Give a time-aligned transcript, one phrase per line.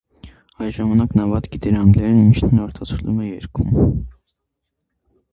[0.67, 3.77] Այդ ժամանակ նա վատ գիտեր անգլերեն, ինչն էլ արտացոլվել է երգում։